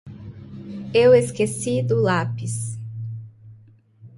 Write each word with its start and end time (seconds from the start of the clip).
Eu 0.95 1.13
esqueci 1.13 1.83
do 1.83 1.95
lápis. 2.01 2.75